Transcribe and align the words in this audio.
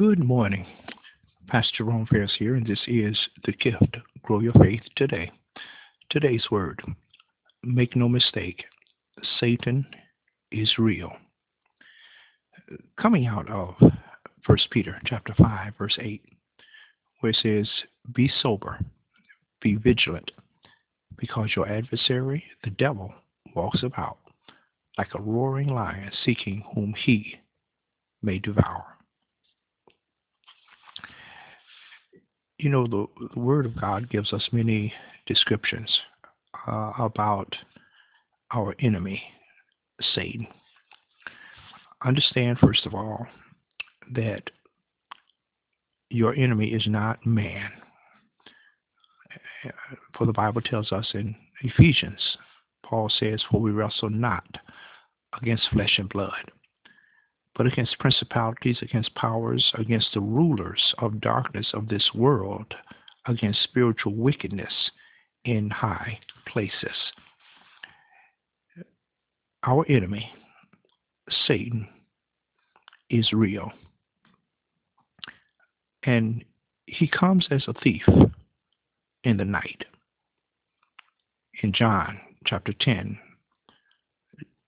Good 0.00 0.24
morning. 0.24 0.64
Pastor 1.48 1.84
Jerome 1.84 2.06
Ferris 2.06 2.32
here, 2.38 2.54
and 2.54 2.66
this 2.66 2.80
is 2.86 3.18
The 3.44 3.52
GYFT 3.52 4.00
Grow 4.22 4.40
Your 4.40 4.54
Faith 4.54 4.80
Today. 4.96 5.30
Today's 6.08 6.50
word 6.50 6.80
Make 7.62 7.94
no 7.96 8.08
mistake, 8.08 8.64
Satan 9.38 9.84
is 10.50 10.78
real. 10.78 11.12
Coming 12.98 13.26
out 13.26 13.50
of 13.50 13.74
1 14.46 14.58
Peter 14.70 14.98
chapter 15.04 15.34
5, 15.36 15.74
verse 15.76 15.98
8, 16.00 16.22
where 17.20 17.32
it 17.32 17.36
says, 17.42 17.68
Be 18.14 18.32
sober, 18.40 18.78
be 19.60 19.74
vigilant, 19.74 20.30
because 21.18 21.50
your 21.54 21.68
adversary, 21.68 22.42
the 22.64 22.70
devil, 22.70 23.12
walks 23.54 23.82
about 23.82 24.16
like 24.96 25.12
a 25.14 25.20
roaring 25.20 25.68
lion 25.68 26.10
seeking 26.24 26.64
whom 26.74 26.94
he 27.04 27.34
may 28.22 28.38
devour. 28.38 28.96
You 32.60 32.68
know, 32.68 32.86
the, 32.86 33.06
the 33.34 33.40
Word 33.40 33.64
of 33.64 33.80
God 33.80 34.10
gives 34.10 34.32
us 34.32 34.46
many 34.52 34.92
descriptions 35.26 35.90
uh, 36.68 36.92
about 36.98 37.54
our 38.52 38.74
enemy, 38.80 39.22
Satan. 40.14 40.46
Understand, 42.04 42.58
first 42.58 42.84
of 42.84 42.94
all, 42.94 43.26
that 44.12 44.42
your 46.10 46.34
enemy 46.34 46.68
is 46.68 46.86
not 46.86 47.24
man. 47.24 47.70
For 50.18 50.26
the 50.26 50.32
Bible 50.32 50.60
tells 50.60 50.92
us 50.92 51.08
in 51.14 51.34
Ephesians, 51.62 52.20
Paul 52.84 53.10
says, 53.18 53.42
For 53.50 53.60
we 53.60 53.70
wrestle 53.70 54.10
not 54.10 54.44
against 55.40 55.70
flesh 55.72 55.96
and 55.98 56.08
blood, 56.08 56.50
but 57.60 57.70
against 57.70 57.98
principalities, 57.98 58.78
against 58.80 59.14
powers, 59.14 59.70
against 59.74 60.14
the 60.14 60.20
rulers 60.20 60.94
of 60.96 61.20
darkness 61.20 61.72
of 61.74 61.88
this 61.88 62.08
world, 62.14 62.72
against 63.26 63.62
spiritual 63.64 64.14
wickedness 64.14 64.72
in 65.44 65.68
high 65.68 66.18
places. 66.46 66.96
Our 69.62 69.84
enemy, 69.90 70.32
Satan, 71.46 71.86
is 73.10 73.30
real. 73.30 73.70
And 76.04 76.42
he 76.86 77.06
comes 77.06 77.46
as 77.50 77.64
a 77.68 77.74
thief 77.74 78.08
in 79.22 79.36
the 79.36 79.44
night. 79.44 79.84
In 81.62 81.74
John 81.74 82.20
chapter 82.46 82.72
10, 82.80 83.18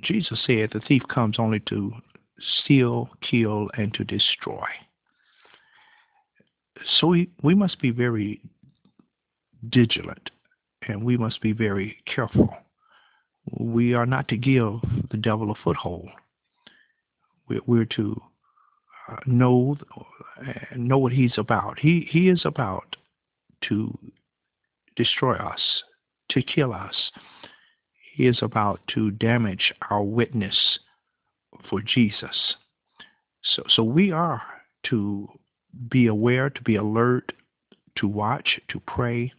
Jesus 0.00 0.42
said 0.46 0.70
the 0.72 0.80
thief 0.80 1.02
comes 1.12 1.38
only 1.38 1.60
to 1.68 1.92
steal, 2.40 3.10
kill, 3.20 3.70
and 3.76 3.92
to 3.94 4.04
destroy. 4.04 4.66
So 6.98 7.08
we, 7.08 7.30
we 7.42 7.54
must 7.54 7.80
be 7.80 7.90
very 7.90 8.40
vigilant 9.62 10.30
and 10.86 11.04
we 11.04 11.16
must 11.16 11.40
be 11.40 11.52
very 11.52 11.96
careful. 12.06 12.48
We 13.58 13.94
are 13.94 14.06
not 14.06 14.28
to 14.28 14.36
give 14.36 14.80
the 15.10 15.16
devil 15.16 15.50
a 15.50 15.54
foothold. 15.62 16.08
We're, 17.66 17.86
to 17.86 18.20
uh, 19.10 19.16
know 19.24 19.78
know 20.76 20.98
what 20.98 21.12
he's 21.12 21.38
about. 21.38 21.78
He 21.78 22.06
he 22.10 22.28
is 22.28 22.42
about 22.44 22.96
to 23.68 23.96
destroy 24.96 25.34
us, 25.36 25.82
to 26.30 26.42
kill 26.42 26.74
us. 26.74 27.10
He 28.14 28.26
is 28.26 28.40
about 28.42 28.80
to 28.88 29.10
damage 29.12 29.72
our 29.90 30.02
witness 30.02 30.78
for 31.68 31.80
Jesus. 31.80 32.54
So, 33.42 33.62
so 33.68 33.82
we 33.82 34.12
are 34.12 34.42
to 34.86 35.28
be 35.90 36.06
aware, 36.06 36.50
to 36.50 36.62
be 36.62 36.76
alert, 36.76 37.32
to 37.98 38.08
watch, 38.08 38.60
to 38.68 38.80
pray. 38.80 39.32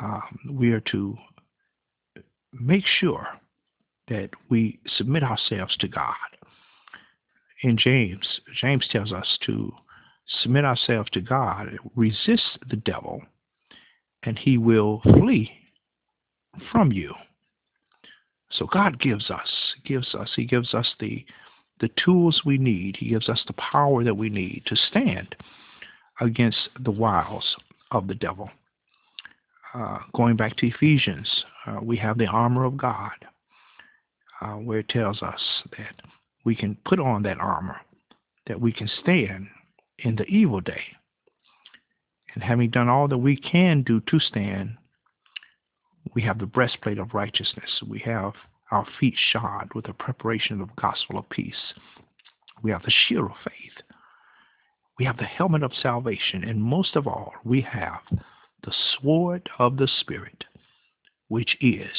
Um, 0.00 0.22
we 0.50 0.72
are 0.72 0.80
to 0.92 1.16
make 2.52 2.84
sure 2.86 3.26
that 4.08 4.30
we 4.48 4.80
submit 4.96 5.22
ourselves 5.22 5.76
to 5.78 5.88
God. 5.88 6.14
In 7.62 7.76
James, 7.76 8.26
James 8.60 8.86
tells 8.90 9.12
us 9.12 9.38
to 9.46 9.72
submit 10.42 10.64
ourselves 10.64 11.10
to 11.10 11.20
God, 11.20 11.78
resist 11.94 12.58
the 12.68 12.76
devil, 12.76 13.22
and 14.22 14.38
he 14.38 14.58
will 14.58 15.00
flee 15.02 15.50
from 16.72 16.92
you. 16.92 17.14
So 18.50 18.66
God 18.66 19.00
gives 19.00 19.30
us, 19.30 19.48
gives 19.84 20.14
us, 20.14 20.30
He 20.36 20.44
gives 20.44 20.74
us 20.74 20.94
the 20.98 21.24
the 21.80 21.90
tools 22.04 22.42
we 22.44 22.58
need. 22.58 22.96
He 22.96 23.08
gives 23.08 23.28
us 23.28 23.42
the 23.46 23.54
power 23.54 24.04
that 24.04 24.16
we 24.16 24.28
need 24.28 24.62
to 24.66 24.76
stand 24.76 25.34
against 26.20 26.68
the 26.78 26.90
wiles 26.90 27.56
of 27.90 28.06
the 28.06 28.14
devil. 28.14 28.50
Uh, 29.74 29.98
going 30.14 30.36
back 30.36 30.56
to 30.56 30.66
Ephesians, 30.66 31.44
uh, 31.66 31.78
we 31.82 31.96
have 31.96 32.18
the 32.18 32.26
armor 32.26 32.64
of 32.64 32.76
God, 32.76 33.12
uh, 34.40 34.54
where 34.54 34.80
it 34.80 34.88
tells 34.88 35.22
us 35.22 35.40
that 35.78 36.02
we 36.44 36.54
can 36.54 36.76
put 36.84 36.98
on 36.98 37.22
that 37.22 37.38
armor, 37.38 37.76
that 38.46 38.60
we 38.60 38.72
can 38.72 38.88
stand 39.00 39.48
in 39.98 40.16
the 40.16 40.24
evil 40.24 40.60
day. 40.60 40.82
And 42.34 42.42
having 42.42 42.70
done 42.70 42.88
all 42.88 43.08
that 43.08 43.18
we 43.18 43.36
can 43.36 43.82
do 43.82 44.00
to 44.00 44.20
stand, 44.20 44.76
we 46.14 46.22
have 46.22 46.38
the 46.38 46.46
breastplate 46.46 46.98
of 46.98 47.14
righteousness. 47.14 47.82
We 47.86 48.00
have 48.00 48.32
our 48.70 48.86
feet 48.98 49.14
shod 49.32 49.70
with 49.74 49.86
the 49.86 49.92
preparation 49.92 50.60
of 50.60 50.68
the 50.68 50.80
gospel 50.80 51.18
of 51.18 51.28
peace. 51.28 51.74
We 52.62 52.70
have 52.70 52.82
the 52.82 52.92
shield 53.08 53.30
of 53.30 53.36
faith. 53.44 53.84
We 54.98 55.04
have 55.04 55.16
the 55.16 55.24
helmet 55.24 55.62
of 55.62 55.72
salvation. 55.80 56.44
And 56.44 56.62
most 56.62 56.96
of 56.96 57.06
all, 57.06 57.32
we 57.44 57.60
have 57.62 58.00
the 58.62 58.74
sword 59.00 59.48
of 59.58 59.76
the 59.76 59.88
Spirit, 60.00 60.44
which 61.28 61.56
is 61.60 61.96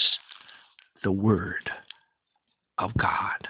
the 1.04 1.12
Word 1.12 1.70
of 2.78 2.92
God. 2.98 3.48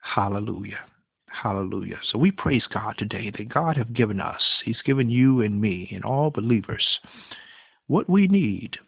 Hallelujah. 0.00 0.80
Hallelujah. 1.26 1.98
So 2.12 2.18
we 2.18 2.30
praise 2.30 2.64
God 2.72 2.94
today 2.96 3.30
that 3.36 3.52
God 3.52 3.76
have 3.76 3.92
given 3.92 4.20
us, 4.20 4.40
He's 4.64 4.80
given 4.82 5.10
you 5.10 5.40
and 5.40 5.60
me 5.60 5.90
and 5.92 6.04
all 6.04 6.30
believers 6.30 7.00
what 7.86 8.08
we 8.08 8.28
need 8.28 8.78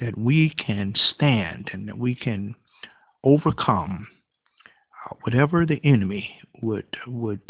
that 0.00 0.16
we 0.16 0.50
can 0.50 0.94
stand 1.14 1.70
and 1.72 1.88
that 1.88 1.98
we 1.98 2.14
can 2.14 2.54
overcome 3.24 4.06
uh, 5.10 5.14
whatever 5.22 5.66
the 5.66 5.80
enemy 5.84 6.38
would 6.62 6.86
would 7.06 7.40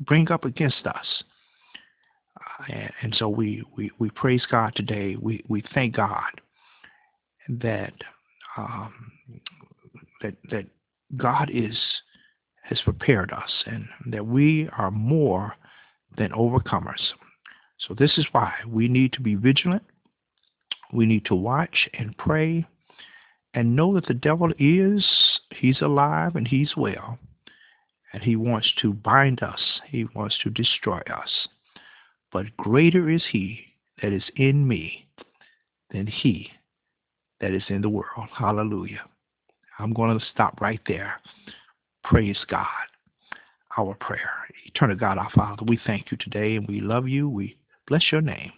bring 0.00 0.30
up 0.30 0.44
against 0.44 0.86
us. 0.86 1.22
Uh, 2.38 2.88
and, 3.02 3.14
so 3.14 3.28
we, 3.28 3.62
we, 3.76 3.90
we 3.98 4.10
praise 4.10 4.44
God 4.50 4.74
today. 4.74 5.16
We, 5.20 5.42
we 5.48 5.62
thank 5.74 5.96
God 5.96 6.40
that 7.48 7.92
um, 8.56 9.12
that 10.22 10.34
that 10.50 10.66
God 11.16 11.50
is 11.52 11.76
has 12.62 12.80
prepared 12.82 13.32
us 13.32 13.50
and 13.66 13.86
that 14.06 14.26
we 14.26 14.68
are 14.76 14.90
more 14.90 15.54
than 16.16 16.30
overcomers. 16.32 17.00
So 17.78 17.94
this 17.94 18.18
is 18.18 18.26
why 18.32 18.52
we 18.66 18.88
need 18.88 19.12
to 19.12 19.20
be 19.20 19.34
vigilant 19.34 19.84
we 20.92 21.06
need 21.06 21.24
to 21.26 21.34
watch 21.34 21.88
and 21.94 22.16
pray 22.16 22.66
and 23.54 23.74
know 23.74 23.94
that 23.94 24.06
the 24.06 24.14
devil 24.14 24.52
is, 24.58 25.04
he's 25.50 25.80
alive 25.80 26.36
and 26.36 26.46
he's 26.46 26.76
well. 26.76 27.18
And 28.12 28.22
he 28.22 28.36
wants 28.36 28.72
to 28.82 28.92
bind 28.92 29.42
us. 29.42 29.60
He 29.88 30.06
wants 30.14 30.38
to 30.42 30.50
destroy 30.50 31.00
us. 31.12 31.48
But 32.32 32.56
greater 32.56 33.10
is 33.10 33.22
he 33.30 33.60
that 34.02 34.12
is 34.12 34.24
in 34.36 34.66
me 34.66 35.08
than 35.90 36.06
he 36.06 36.50
that 37.40 37.52
is 37.52 37.62
in 37.68 37.82
the 37.82 37.88
world. 37.88 38.28
Hallelujah. 38.36 39.02
I'm 39.78 39.92
going 39.92 40.18
to 40.18 40.24
stop 40.32 40.60
right 40.60 40.80
there. 40.86 41.20
Praise 42.04 42.38
God. 42.48 42.66
Our 43.78 43.94
prayer. 43.94 44.30
Eternal 44.64 44.96
God, 44.96 45.18
our 45.18 45.30
Father, 45.34 45.64
we 45.66 45.78
thank 45.86 46.10
you 46.10 46.16
today 46.18 46.56
and 46.56 46.66
we 46.66 46.80
love 46.80 47.08
you. 47.08 47.28
We 47.28 47.58
bless 47.86 48.10
your 48.10 48.22
name. 48.22 48.52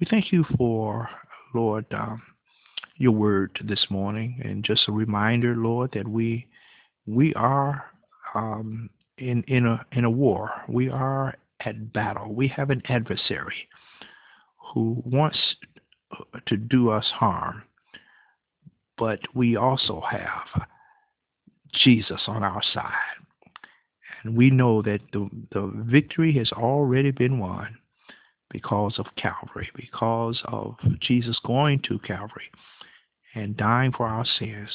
We 0.00 0.06
thank 0.10 0.32
you 0.32 0.44
for 0.56 1.08
Lord, 1.54 1.86
um, 1.92 2.22
your 2.96 3.12
word 3.12 3.58
this 3.64 3.86
morning, 3.90 4.40
and 4.44 4.64
just 4.64 4.88
a 4.88 4.92
reminder, 4.92 5.54
Lord, 5.56 5.90
that 5.94 6.06
we 6.06 6.46
we 7.06 7.34
are 7.34 7.84
um, 8.34 8.90
in 9.18 9.42
in 9.44 9.66
a 9.66 9.84
in 9.92 10.04
a 10.04 10.10
war. 10.10 10.50
We 10.68 10.88
are 10.88 11.34
at 11.60 11.92
battle. 11.92 12.32
We 12.32 12.48
have 12.48 12.70
an 12.70 12.82
adversary 12.88 13.68
who 14.72 15.02
wants 15.04 15.38
to 16.46 16.56
do 16.56 16.90
us 16.90 17.06
harm, 17.14 17.62
but 18.98 19.20
we 19.34 19.56
also 19.56 20.02
have 20.10 20.66
Jesus 21.72 22.20
on 22.26 22.42
our 22.42 22.62
side. 22.74 22.92
And 24.22 24.36
we 24.36 24.50
know 24.50 24.82
that 24.82 25.00
the, 25.12 25.28
the 25.52 25.72
victory 25.74 26.32
has 26.34 26.52
already 26.52 27.10
been 27.10 27.38
won 27.38 27.78
because 28.52 28.98
of 28.98 29.06
Calvary, 29.16 29.68
because 29.74 30.40
of 30.44 30.76
Jesus 31.00 31.38
going 31.44 31.80
to 31.88 31.98
Calvary 32.00 32.50
and 33.34 33.56
dying 33.56 33.92
for 33.96 34.06
our 34.06 34.26
sins, 34.38 34.68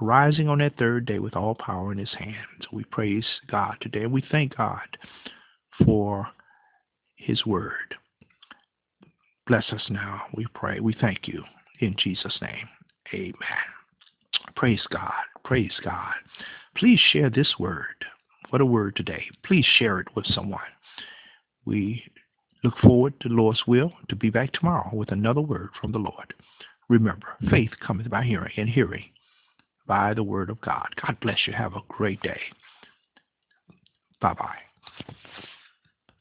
rising 0.00 0.48
on 0.48 0.58
that 0.58 0.76
third 0.78 1.06
day 1.06 1.18
with 1.18 1.34
all 1.34 1.54
power 1.54 1.90
in 1.90 1.98
his 1.98 2.12
hands. 2.18 2.66
We 2.70 2.84
praise 2.84 3.24
God 3.50 3.76
today. 3.80 4.02
And 4.02 4.12
we 4.12 4.22
thank 4.30 4.56
God 4.56 4.86
for 5.84 6.28
his 7.16 7.44
word. 7.46 7.94
Bless 9.46 9.64
us 9.72 9.86
now, 9.88 10.22
we 10.34 10.46
pray. 10.54 10.80
We 10.80 10.94
thank 11.00 11.26
you 11.26 11.42
in 11.80 11.94
Jesus' 11.98 12.38
name. 12.42 12.68
Amen. 13.14 13.34
Praise 14.54 14.82
God. 14.90 15.12
Praise 15.44 15.72
God. 15.82 16.14
Please 16.76 17.00
share 17.12 17.30
this 17.30 17.54
word. 17.58 18.04
What 18.50 18.60
a 18.60 18.66
word 18.66 18.96
today. 18.96 19.24
Please 19.44 19.64
share 19.78 19.98
it 20.00 20.08
with 20.14 20.26
someone. 20.26 20.60
We 21.64 22.02
look 22.66 22.78
forward 22.78 23.14
to 23.20 23.28
the 23.28 23.34
Lord's 23.34 23.62
will 23.66 23.92
to 24.08 24.16
be 24.16 24.28
back 24.28 24.52
tomorrow 24.52 24.90
with 24.92 25.12
another 25.12 25.40
word 25.40 25.70
from 25.80 25.92
the 25.92 25.98
Lord. 25.98 26.34
Remember, 26.88 27.28
faith 27.48 27.70
cometh 27.84 28.10
by 28.10 28.24
hearing, 28.24 28.52
and 28.56 28.68
hearing 28.68 29.04
by 29.86 30.14
the 30.14 30.22
word 30.22 30.50
of 30.50 30.60
God. 30.60 30.88
God 31.00 31.16
bless 31.20 31.38
you. 31.46 31.52
Have 31.52 31.74
a 31.74 31.80
great 31.88 32.20
day. 32.22 32.40
Bye-bye. 34.20 34.56